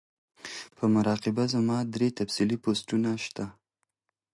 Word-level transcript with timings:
پۀ 0.75 0.83
مراقبه 0.95 1.43
زما 1.53 1.77
درې 1.93 2.07
تفصيلی 2.19 2.57
پوسټونه 2.63 3.09
شته 3.25 3.45